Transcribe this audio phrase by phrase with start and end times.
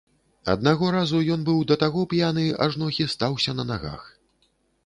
[0.53, 4.01] Аднаго разу ён быў да таго п'яны, ажно хістаўся на нагах.